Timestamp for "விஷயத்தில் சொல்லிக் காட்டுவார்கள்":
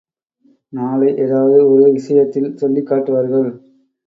1.91-3.49